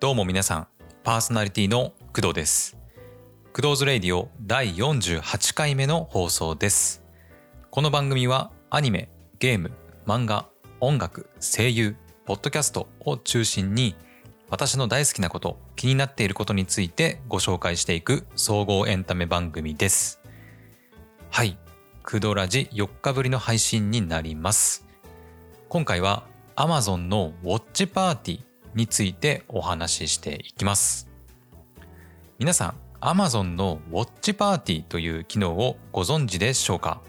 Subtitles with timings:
[0.00, 0.66] どうも皆さん、
[1.04, 2.78] パーソナリティの工藤です。
[3.52, 7.04] 工藤ズレイディオ第48回目の放送です。
[7.70, 9.10] この番組はアニメ、
[9.40, 9.72] ゲーム、
[10.06, 10.46] 漫画、
[10.80, 13.94] 音楽、声優、ポッドキャストを中心に
[14.48, 20.22] 私の大好きなこと、気になっていることについてご紹介していく総合エンタメ番組です。
[21.28, 21.58] はい、
[22.02, 24.86] クドラジ4日ぶりの配信になります。
[25.68, 26.24] 今回は
[26.56, 31.08] Amazon のウォッチパーティーについてお話ししていきます。
[32.38, 37.00] 皆さん、Amazon のウォッチパーティーという機能をご存知でしょうか？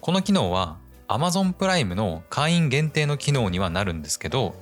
[0.00, 4.54] この機能は Amazon プライムの会員限定の機能にはなるんですけど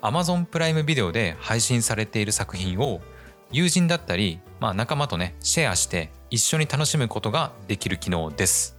[0.00, 3.00] Amazon プライムビデオで配信されている作品を
[3.50, 8.76] 友人だったり、まあ、仲間とねシェアして一緒に楽しむことができる機能です。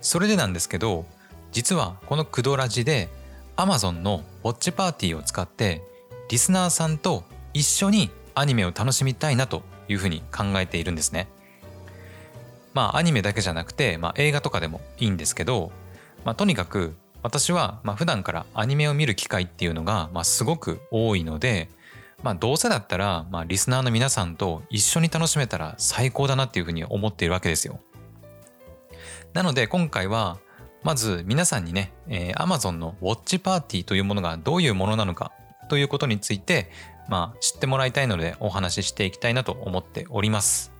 [0.00, 1.04] それでなんですけど
[1.52, 3.08] 実はこのクドラジで
[3.56, 5.82] Amazon のウォッチパーティーを使って
[6.28, 11.28] リスナーさんと一緒にアニメを楽しみたいなというふうに考えているんですね。
[12.74, 15.72] まあアニメだけじゃなくて、まあ、映画とかでもいいんですけど、
[16.24, 21.70] まあ、とにかく私はまあ普段からアニメを見る機会っていうのがまあすごく多いので、
[22.22, 27.80] まあ、どうせだったらまあリスナーの皆さんと一緒に楽しめたら最高だなっていうふうに思っているわけですよ。
[29.32, 30.38] なので今回は
[30.86, 35.32] まず皆さんにね、えー、Amazon のウォッチパーティーというものがどういうものなのか
[35.68, 36.70] ということについて、
[37.08, 40.70] まあ、知ってもらいたいのでお話ししていきたいなと思っております。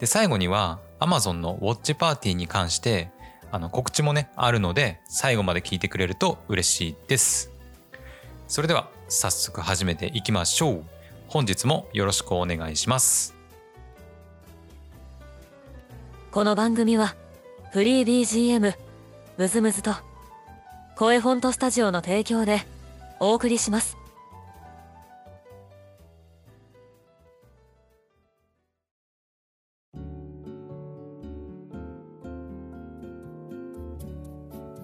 [0.00, 3.12] で最後には Amazon のウォッチパーティーに関して
[3.52, 7.52] あの告知もねあるので最後まで聞いてくれると嬉しいです。
[8.48, 10.84] それでは早速始めていきましょう。
[11.28, 13.36] 本日もよろしくお願いします。
[16.32, 17.14] この番組は
[17.70, 18.85] フリー BGM
[19.38, 19.92] ムズムズと
[20.96, 22.62] 声フォントスタジオの提供で
[23.20, 23.98] お送りします。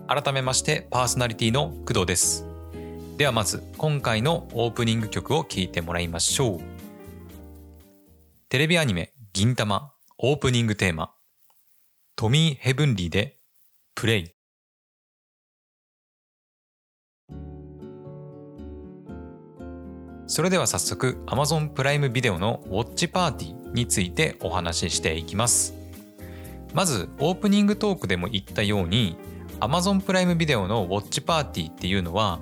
[0.07, 2.45] 改めましてパーソナリティの工藤です。
[3.17, 6.61] ではまず今回のオープニング曲を聴いてもらいましょう。
[8.51, 9.81] テレビアニメ銀魂
[10.19, 11.15] オープニングテーマ
[12.17, 13.39] トミー・ヘブンリーで
[13.95, 14.35] プレイ。
[20.32, 25.75] それでは早速 Amazon プライムビデオのウォッチパーティーについてお話ししていきます。
[26.72, 29.19] まずオープニングトークでも言ったように
[29.60, 32.41] Amazon プライムビデオのウォッチパーティーっていうのは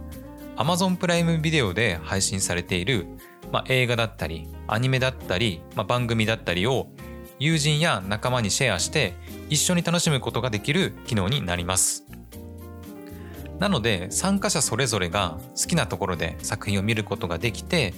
[0.55, 3.07] Amazon プライムビデオで配信されている、
[3.51, 6.87] まあ、映画だったりアニメだったり、まあ、番組だったりを
[7.41, 9.15] 友人や仲間にシェアして
[9.49, 12.07] 一緒に楽しむことができる機能になります。
[13.61, 17.93] なので参加者それぞれが好きなところで作品を見ることができて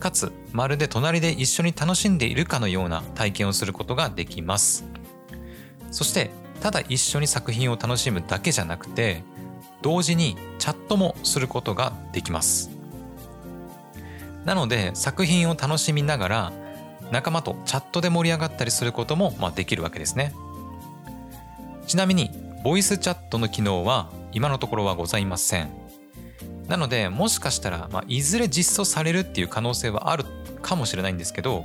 [0.00, 4.84] かつまるで隣で一緒に楽しんでいるかのような体験をすることができます。
[5.90, 6.30] そして
[6.60, 9.22] ただ一緒に作品を楽しむだけじゃなくて
[9.82, 12.70] 同時にチャットもすることができます。
[14.46, 16.52] なので作品を楽しみながら
[17.10, 20.32] 仲間とチャットで盛り上がったりすることもまできるわけですね。
[21.86, 22.30] ちなみに
[22.64, 25.70] ボイスチャットの機能は今のところはございません
[26.68, 30.24] なのでもしかしたら、まあ、いずれ実装されるっていう可能性はある
[30.62, 31.64] かもしれないんですけど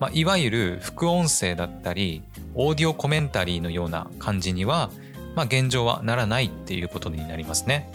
[0.00, 2.22] まあ、いわゆる副音声だったり
[2.54, 4.90] オーディオコメンタリーのような感じには、
[5.34, 7.92] まあ、現状はならないっていうことになりますね。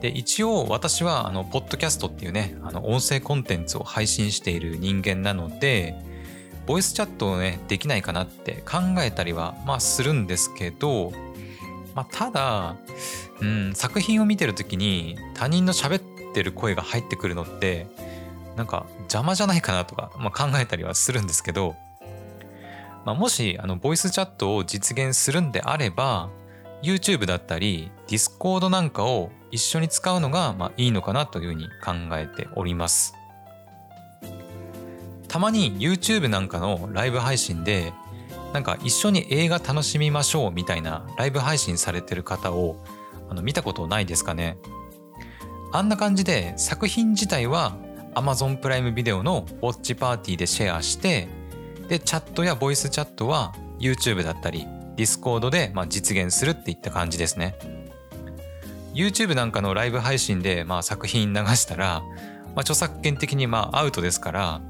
[0.00, 5.94] で一応私はあのポッドキャストっていうねあの音声コンテンツを配信している人間なので
[6.66, 11.12] ボイスチャットをねできないかなって考えたりはまあするんですけど、
[11.94, 12.76] まあ、ただ、
[13.40, 17.86] うん、作品を見てる時に他人の喋ってる声が入ってくるのって
[18.56, 21.76] なんか邪魔じゃないかなとか、まあ、考えたりはするんですけど、
[23.04, 26.30] まあ、もしあのボイスチャットを実現するんであれば
[26.82, 33.14] YouTube だったり Discord なんかを一緒に使うのがまあいいのかなというふうに考えております。
[35.28, 37.94] たまに YouTube なんかのライブ配信で
[38.52, 42.76] なんか一緒に映画楽しみましょうみたいなライブ配信されてる方を
[43.30, 44.58] あの見たことないですかね？
[45.72, 47.76] あんな感じで作品自体は
[48.14, 51.28] Amazon プライムビデオのウォッチパーティーでシェアして
[51.88, 54.66] でチャットやボイスチャットは YouTube だったり
[54.96, 57.56] Discord でまあ実現するっていった感じですね。
[58.92, 62.02] YouTube なんかのライブ配信でまあ作品流したら、
[62.54, 64.60] まあ、著作権的にまあアウトですから、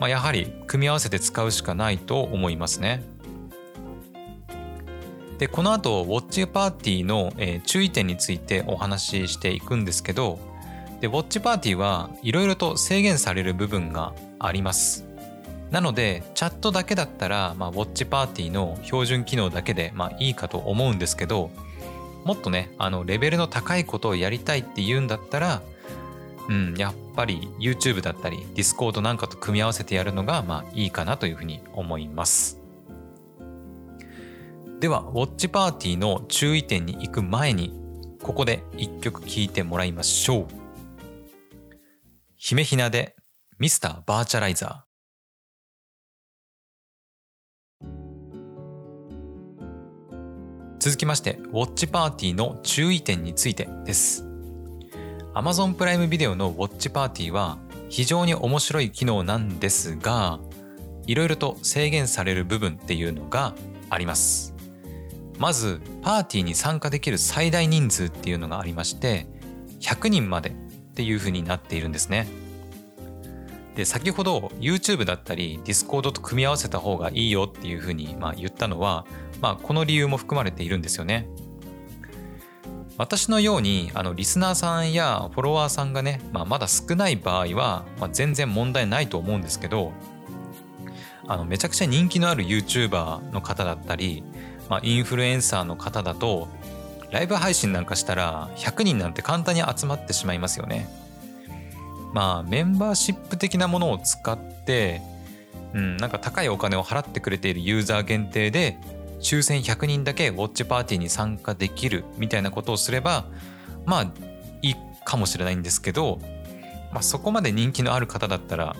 [0.00, 3.04] まあ、やはり組み合わせて使うしかないと思いますね。
[5.38, 10.38] でこの後ウォッチパーティーの、えー、注意点についてお話ししていくんですけど
[11.00, 15.04] でウォッチパーティーはいろいろと制限される部分があります
[15.70, 21.50] なのでチャットだけだったら、まあ、ウォッチパーティーの標準機能だけで、まあ、いいかと思うんですけど
[22.24, 25.62] もっとねあのレベルの高いことをやりたいって言うんだったら
[26.48, 32.61] うん、やっぱり YouTube だったり Discord なんかと組み合わせてやるのがまあいいかなというふうに思います。
[34.82, 37.72] では、ウォッチパーティーの注意点に行く前に、
[38.20, 40.46] ここで一曲聴いてもらいましょう。
[42.36, 43.14] 姫ひなで
[43.60, 47.86] ミスターバーチャライザー。
[50.80, 54.26] 続きまして、ウォッチパーティーの注意点についてです。
[55.32, 57.58] Amazon プライムビデオのウォッチパーティーは
[57.88, 60.40] 非常に面白い機能なんですが、
[61.06, 63.54] いろいろと制限される部分っていうのが
[63.88, 64.51] あります。
[65.38, 69.26] まずパーティーに参加できる最大人数っていうのがありまして
[69.80, 70.52] 100人までっ
[70.94, 72.28] ていうふうになっているんですね。
[73.74, 79.06] で先ほど YouTube だったり Discord と組み合わせた方がいいよっていうふうにまあ言ったのは、
[79.40, 81.26] まあ、この理由も含まれているんですよね。
[82.98, 89.92] 私のようにあのリスナーさんやフォロワーさんがね、まあ、まだ少ない場合は、まあ、全然問題ないと思うんですけど
[91.26, 94.22] あのめちゃくちゃ人気のある YouTuber の方だったり
[94.72, 96.48] まあ、インフルエンサーの方だと
[97.10, 100.88] ライブ配信なんかしたら100人なんて簡単に集まってしまいますよね。
[102.14, 105.02] まあメンバーシップ的なものを使って、
[105.74, 108.78] うん、なんか高いお金を払ってくれているユーザー限定で
[109.20, 113.26] 抽選100人だけウォッチパーティーに参加できるみたいなことをすれば
[113.84, 114.12] まあ
[114.62, 116.18] いいかもしれないんですけど、
[116.92, 118.74] まあ、そこまで人気のある方だったら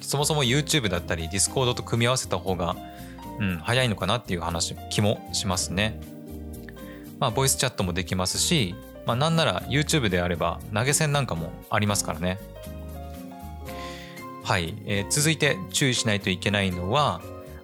[0.00, 2.74] そもそも YouTube だったり Discord と組み合わせた方が
[3.40, 6.00] うん、早いのかなっていう話気もしますね。
[7.18, 8.74] まあボイスチャットもできますし、
[9.06, 12.38] まあ、なんなら YouTube であれば投げ銭なんかもありますからね。
[14.42, 17.22] はい、えー、続いて注意しないといけないのは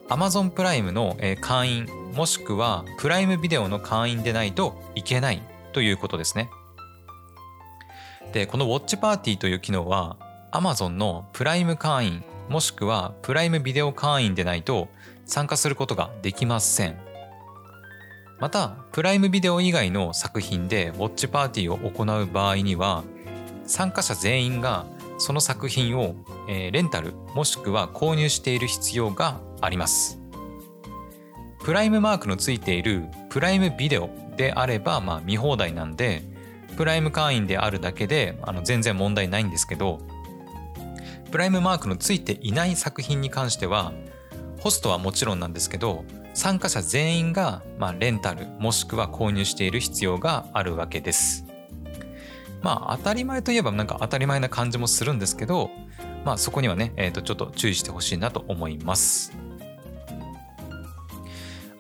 [0.08, 6.50] Amazon プライムの会員もしくはプライムビデオの会員でないといけないということですね。
[8.32, 10.16] でこのウォッチパーティーという機能は
[10.52, 14.88] Amazon のプライム会員もしくはプライムビデオ会員でないと
[15.30, 16.98] 参加することができません。
[18.40, 23.04] またプライムビデオ以外の作品でウォッチパーティーを行う場合には
[23.64, 24.86] 参加者全員が
[25.18, 26.16] その作品を、
[26.48, 30.18] えレンタルもしくは購入している必要があります。
[31.62, 36.22] プライムマークのついているプライムビデオであればまあ見放題なんで
[36.76, 40.00] プライム会員であるだけであの全然問題ないんですけど
[41.30, 43.92] プライムマークのついていない作品に関しては
[44.60, 46.04] ホストはもちろんなんですけど
[46.34, 51.44] 参加者全員が、まあ、レンタルもしくは購入している必要があるわけです。
[52.62, 55.70] まあ当たり前といえばなんか当たり前な感じもするんですけど、
[56.24, 59.32] まあそこにはね、えー、とちょっと注意してほしいなと思います。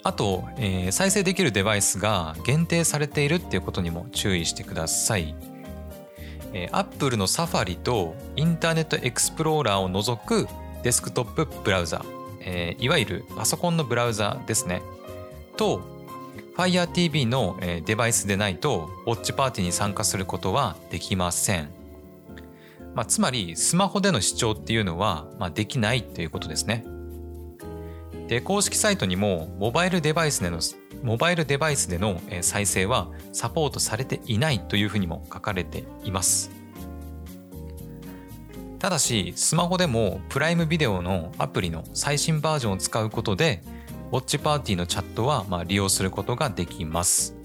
[0.02, 5.34] あと、えー、再生できるデバイスが限定されているっていうことにも注意してください。
[6.54, 10.48] えー、Apple の Safari とインターネットエクスプローラーを除く
[10.82, 12.02] デスクトップブラウザ
[12.40, 14.82] えー、いわゆるパソコンのブラウザですね。
[15.56, 15.82] と
[16.56, 21.70] FireTV の、デバイスでないとウォッチパーティーに参加することはできません、
[22.94, 26.84] まあ、つまりスマホでの視聴っていうのは、まあ、できないということですね。
[28.28, 30.60] で公式サイトにもモバイルデバイスでの
[31.02, 36.59] モバイルデバイスでの再生はサポートされていないというふうにも書かれています。
[38.80, 43.62] ただしスマホでもプライムビデオのアプリの最新バージョンを使うことで
[44.10, 47.36] ウォッチパーティーのチャットはま利用することができます。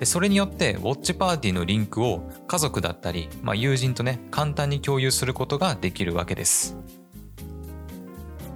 [0.00, 6.76] でそれによってウォッチパーティーのリンクを家族だったり、まあ、友人とね簡単に共有することができるわけです。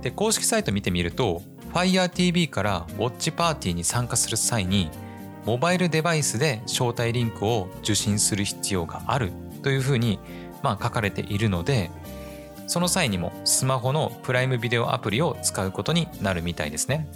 [0.02, 1.42] で公式サイト見てみると
[1.72, 4.90] FireTV からウォッチパーティーに参加する際に
[5.44, 9.30] モバイルデバイスで招待リンクを受信する必要がある
[9.62, 10.18] というふうに
[10.64, 11.90] まあ、書かれているので
[12.66, 17.06] その際にもスマホのプライムビデオアプリを使うことになるみたいですね。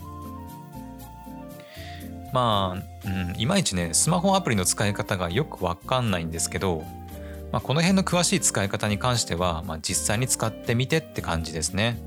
[2.35, 6.85] まあ、うん、いまいちねスマホアプリの使い方がよくわかんないんですけど、
[7.51, 11.99] まあ、この辺の詳しい使い方に関しては、まあ、実際に使ってみてって感じですね。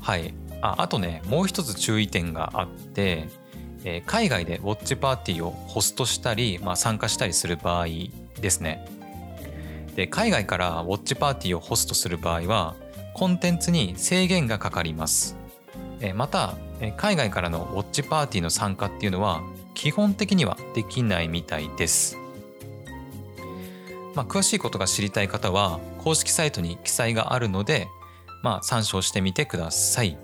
[0.00, 3.28] はいああとねもう一つ注意点があって、
[3.84, 7.86] え、海外でウォッチパーティーをホストしたり、まあ、参加したりする場合
[8.40, 8.86] ですね
[9.96, 12.74] で海外からウォッチパーティーをホストする場合は
[13.14, 15.36] コンテンツに制限がかかります
[16.14, 16.54] また
[16.96, 19.42] 海外からのウォッチパーティーの参加っていうのは
[19.74, 22.20] 基本的にはできないみたいです
[24.14, 27.88] まあ、詳しいことが知りたい方は公式サイトに記載があるので、
[28.42, 30.18] まあ、参照してみてください。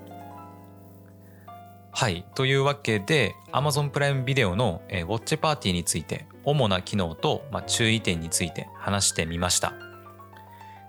[1.91, 2.25] はい。
[2.35, 9.73] というわけで Amazon プライムビデオの、ウォッチパーティーについて主な機能と、まあ、注意点について話してみました。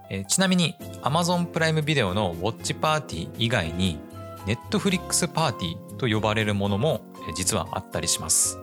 [0.09, 3.99] えー、ちなみに Amazon プライムビデオのウォッチパーティー以外に
[4.47, 7.00] Netflix パーティーと呼ばれるものも、
[7.37, 8.59] 実はあったりします。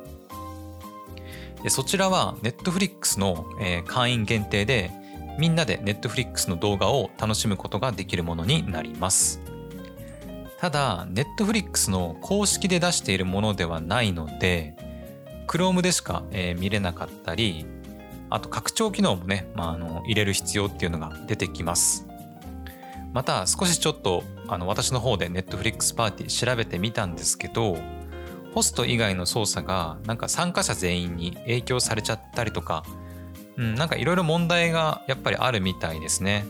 [1.64, 4.92] でそちらは Netflix の、え、会員限定で
[5.38, 9.42] みんなで Netflix の動画を楽しむことができるものになります。
[10.62, 14.76] ただ Netflix の公式で出しているものではないので
[15.48, 17.66] Chrome でしか、えー、見れなかったり
[18.30, 22.08] あと拡張機能もね、まあ、あの入れる必要っていうのが出てきます
[23.14, 27.78] また少しちょっとあの私の方で Netflix パーティー調べてみたんですけど
[28.54, 32.84] ホスト以外の操作がなんか参加者全員に影響されちゃったりとか、
[33.58, 36.46] うん、なんかいろいろ問題がやっぱりあるみたいですね。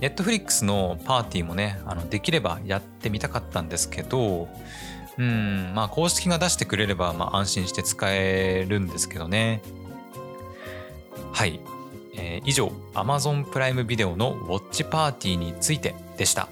[0.00, 4.48] ネットフリックスのパーティーもね、あのできればやってみたかったんですけど、
[5.18, 9.62] うん、まあ公式が出してくれればまあ安心して使えるんですけどね。
[11.32, 11.60] はい。
[12.14, 16.48] えー、以上、Amazon プライムビデオのウォッチパーティーについてでした。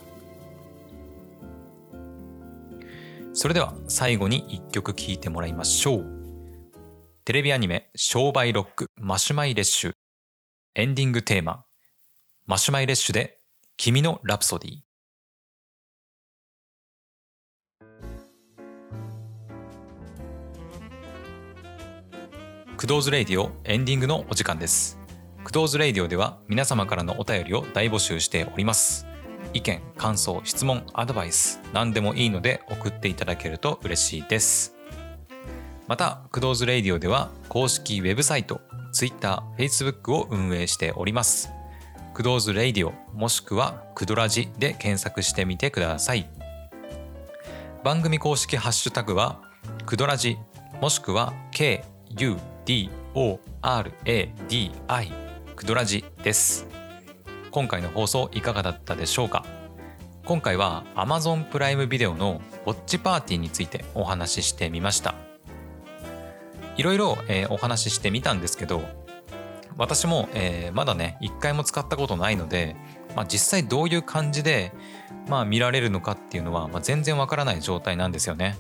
[3.33, 6.17] それでは最後に一曲聴いてもらいましょう。
[7.25, 9.93] テレビアニメ商売ロックマシュマイレッシュ
[10.77, 11.65] エンディングテーマ
[12.47, 13.41] マシュマイレッシュで
[13.77, 14.86] 君のラプソディ
[22.77, 24.99] クドーズレイディオエンディングのお時間です。
[25.45, 29.07] クドーズレイディオでは皆様からのお便りを大募集しております。
[29.55, 34.75] 意見、感想、質問、アドバイス、何でもいいので送っていただけると嬉しいです。
[35.89, 38.61] また、クドーズレイディオでは公式ウェブサイト、
[38.93, 41.49] Twitter、Facebook を運営しております。
[42.13, 46.29] クドーズレイディオもしくはクドラジで検索してみてください。
[47.83, 49.41] 番組公式ハッシュタグは
[49.87, 50.37] クドラジ
[50.83, 52.91] もしくは KU DORADI
[55.55, 56.67] クドラジです。
[57.53, 59.45] 今回の放送いかがだったでしょうか？
[60.25, 65.15] 今回は Amazon プライムビデオのウォッチパーティーについてお話ししてみました。
[66.77, 68.83] いろいろ、え、お話ししてみたんですけど
[69.79, 72.75] 私も、えー、まだね一回も使ったことないので、
[73.15, 74.73] まあ、実際どういう感じで、
[75.29, 78.59] まあ、見られるのかっていうのは、まあ、全然わからない状態なんですよね。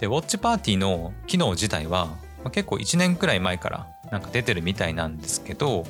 [0.00, 2.16] でウォッチパーティーの機能自体は、
[2.48, 5.86] まあ、結構1年くらい前からなんか出てるみたいなんですけど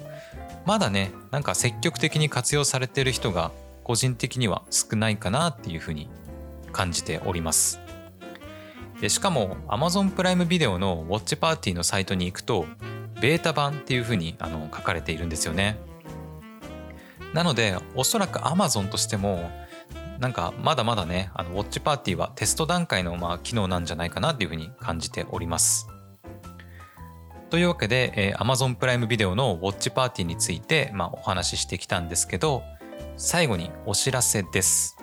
[0.67, 3.53] まだねなんか積極的に活用されてる人が
[3.85, 6.11] 個人的には少ないかなっていうふうに
[6.73, 7.81] 感じております。
[9.01, 12.67] でしかも Amazon プライムビデオのウォッチパーティーのサイトに行くと
[13.21, 15.79] ベータ版っていうふうにあの書かれているんですよね。
[17.33, 19.49] なのでおそらく Amazon としても
[20.19, 25.89] なんかまだまだねあのウォッチパーティーはテスト段階のまあ機能なんじゃないかなっていうふうに感じております。
[27.51, 32.63] というわけで、えー、Amazon プライムビデオのウォッチパーティーについて、まあ、お話ししてきたんですけど
[33.17, 34.97] 最後にお知らせです。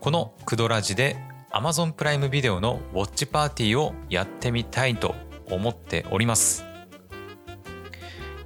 [0.00, 1.16] このクドラジで
[1.50, 5.14] Amazon プライムビデオのウォッチパーティーをやってみたいと
[5.50, 6.64] 思っております。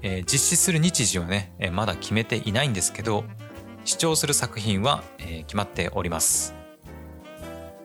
[0.03, 3.25] えー、実施する日時はね、えー、まだ決めていないんですけど
[3.85, 6.55] 視聴する作品は、えー、決まっております、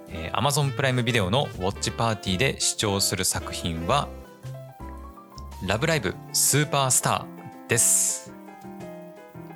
[0.09, 4.07] えー、Amazon プライムビデオのウォッチパーティーで視聴する作品は
[5.65, 8.33] 「ラブライブスーパースター」です、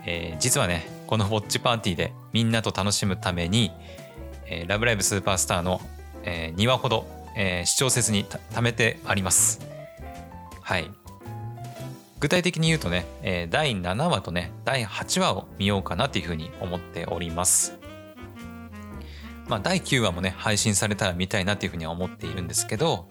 [0.05, 3.71] えー、実はねこのウォッチパーティーでみんなと楽しむために
[4.47, 5.81] 「えー、ラブライブスーパースターの」
[6.23, 9.61] えー、2話ほど、えー、視聴説に貯めてあります。
[10.61, 10.91] はい。
[12.19, 17.77] 具体的に言うとね、えー、第7話とね、第8話を見ようかなっていうふうに思っております。
[19.47, 23.07] まあ、第9話もね、配信されたら見たいなっていうふうには思っているんですけど、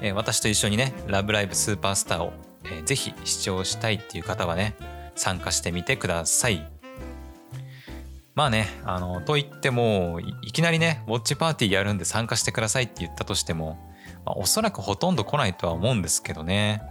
[0.00, 2.32] えー、私と一緒にね、ラブライブスーパースターを、
[2.64, 4.74] えー、ぜひ視聴したいっていう方はね、
[5.14, 6.70] 参加してみてください。
[8.34, 13.78] まあね、あの、と言っても、いきなりね、ウォッチパーティーやるんで参加してくださいって言ったとしても、
[14.24, 16.82] まあ、おそらくほとんど来ないとは思うんですけどね。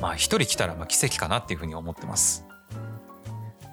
[0.00, 2.44] まあ一人来たらまあ奇跡かなっていうふうに思ってます。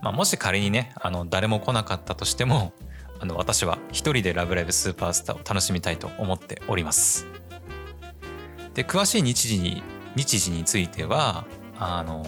[0.01, 2.73] まあ、もし仮にねあの誰も来なかったとしても
[3.19, 7.40] あの私は一人で「ラブライブスーパースター」を楽しみたいと思っております。
[8.73, 9.83] で詳しい日時に
[10.15, 11.45] 日時については
[11.77, 12.25] あの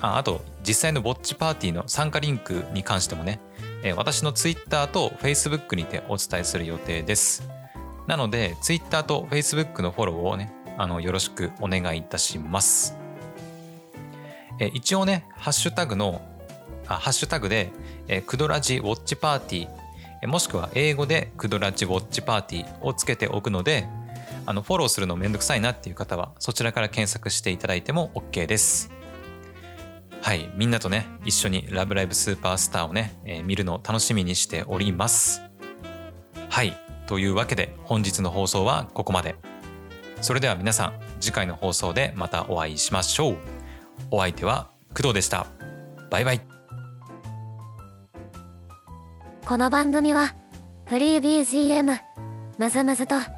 [0.00, 3.40] ああと実際のぼっちパーティーの参加リンクに関してもね、
[3.82, 7.48] え私の Twitter と Facebook にてお伝えする予定です。
[8.06, 12.96] なので Twitter と Facebook のフォローをねあのよろしくお願いいたします
[14.58, 16.22] え一応ねハッシュタグの
[16.86, 17.72] あハッシュタグで
[18.08, 23.88] えクドラジウォッチパーティーもしくは英語でクドラジウォッチパーティーをつけておくので
[24.46, 28.90] あのフォローするのめんどくさいなっていう方はそちらから検索していただいても OK です。
[30.22, 35.42] はいみんなとね一緒に「ラブライブスーパースター」をね、えー見るのを楽しみにしております。
[36.48, 36.76] はい
[37.06, 39.36] というわけで本日の放送はここまで。
[40.22, 43.36] それでは皆さん次回の放送でまたお会いしましょう。
[44.10, 45.46] お相手は工藤でした。
[46.10, 46.40] バイバイ。
[49.44, 50.34] この番組は
[50.86, 51.98] フリー BGM
[52.58, 53.35] むずむずと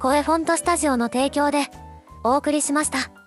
[0.00, 1.66] 声フォントスタジオの提供で
[2.24, 3.19] お送りしました。